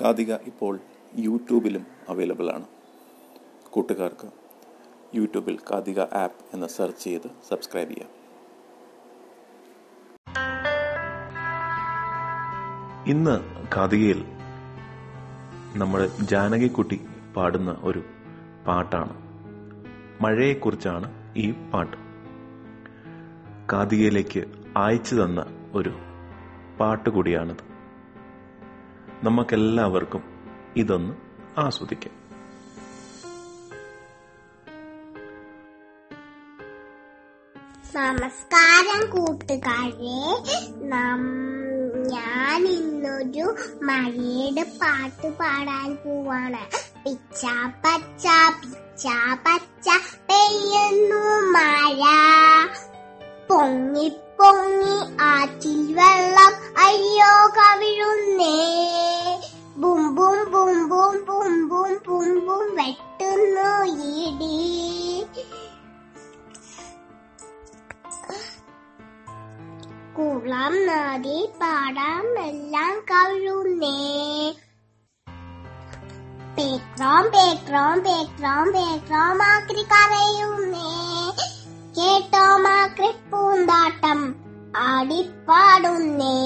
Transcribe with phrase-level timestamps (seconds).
[0.00, 0.80] കാതിക ഇപ്പോൾ
[1.18, 2.66] യൂട്യൂബിലും അവൈലബിൾ ആണ്.
[3.70, 4.28] കൂട്ടുകാർക്ക്
[5.14, 8.08] യൂട്യൂബിൽ കാതിക ആപ്പ് എന്ന് സെർച്ച് ചെയ്ത് സബ്സ്ക്രൈബ് ചെയ്യാം.
[13.06, 14.24] ഇന്ന് കാതികയിൽ
[15.74, 17.00] നമ്മുടെ ജാനകിക്കുട്ടി
[17.36, 18.02] പാടുന്ന ഒരു
[18.66, 19.22] പാട്ടാണ്.
[20.22, 21.96] മഴയെക്കുറിച്ചാണ് ഈ പാട്ട്.
[23.72, 24.44] കാതികയിലേക്ക്
[24.76, 25.92] അയച്ചു തന്ന ഒരു
[26.80, 27.71] പാട്ട് കൂടിയാണിത്
[29.22, 30.22] നമുക്കെല്ലാവർക്കും
[30.76, 31.14] ഇതൊന്ന്
[31.60, 32.22] ആസ്വദിക്കാം.
[37.94, 40.42] നമസ്കാരം കൂട്ടുകാരെ.
[42.08, 46.64] ഞാൻ ഇന്നൊരു മഴയുടെ പാട്ട് പാടാൻ പോവാണ്.
[47.04, 47.44] പിച്ച
[47.84, 48.26] പച്ച
[48.60, 49.06] പിച്ച
[49.46, 49.88] പച്ച
[50.30, 52.02] പെയ്യുന്നു മഴ.
[53.50, 55.81] പൊങ്ങി പൊങ്ങി ആറ്റിൽ
[60.52, 63.70] பூம் பூம் பூம் பூம் பூம் பூம் வெட்டுന്നു
[64.16, 64.56] ഇടി
[70.16, 73.96] കുളം നദി പാടം എല്ലാം കഴുന്നേ
[76.56, 80.90] പേക്രോം പേക്രോം പേക്രോം പേക്രോം ആക്രി കരയുന്നേ
[81.98, 84.20] കേട്ടോ മാക്രി പൂന്താട്ടം
[84.84, 86.36] ആടിപ്പാടുന്നേ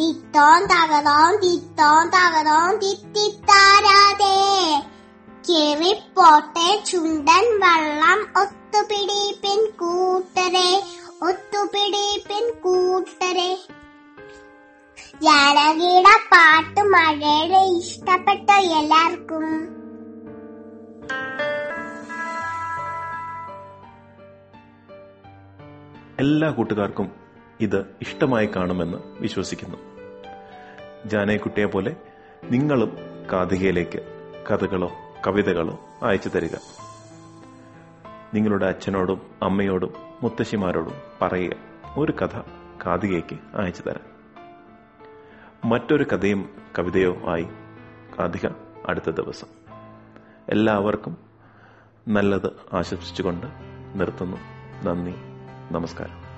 [0.00, 4.36] തിത്തോം തകതോം തിത്തോം തകതോം തിത്തിത്താരാതെ.
[5.48, 10.82] കേറിപ്പോട്ടെ ചുണ്ടൻ വള്ളം ഒത്തുപിടിപ്പിൻ കൂട്ടരെ
[11.22, 13.58] ഒത്തുപിടിപ്പിൻ കൂട്ടരെ.
[15.22, 19.46] ജാനകിയുടെ പാട്ട് മഴയുടെ ഇഷ്ടപ്പെട്ട എല്ലാവർക്കും.
[26.20, 27.12] എല്ലാ കൂട്ടുകാർക്കും
[27.60, 29.89] ഇത് ഇഷ്ടമായി കാണുമെന്ന് വിശ്വസിക്കുന്നു.
[31.06, 31.96] ജാനകിക്കുട്ടിയെ പോലെ
[32.50, 32.96] നിങ്ങളും
[33.32, 33.98] കാതികയിലേക്ക്
[34.50, 34.90] കഥകളോ
[35.26, 36.56] കവിതകളോ അയച്ചു തരിക.
[38.34, 41.52] നിങ്ങളുടെ അച്ഛനോടും അമ്മയോടും മുത്തശ്ശിമാരോടും പറയുക
[41.96, 42.40] ഒരു കഥ
[42.86, 44.10] കാതികയ്ക്ക് അയച്ചു തരാം
[45.70, 47.46] മറ്റൊരു കഥയും കവിതയോ ആയി
[48.18, 48.48] കാതിക
[48.88, 49.46] അടുത്ത ദിവസം.
[50.48, 51.16] എല്ലാവർക്കും
[52.08, 53.46] നല്ലത് ആശംസിച്ചുകൊണ്ട്
[53.94, 54.36] നിർത്തുന്നു.
[54.84, 55.14] നന്ദി
[55.74, 56.29] നമസ്കാരം.